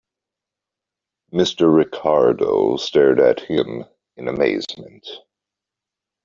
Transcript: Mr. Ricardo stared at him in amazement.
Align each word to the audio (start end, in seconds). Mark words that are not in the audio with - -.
Mr. 1.31 1.71
Ricardo 1.71 2.75
stared 2.77 3.19
at 3.19 3.39
him 3.41 3.85
in 4.17 4.27
amazement. 4.27 5.07